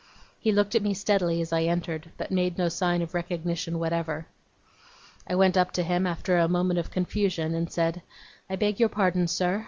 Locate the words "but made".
2.17-2.57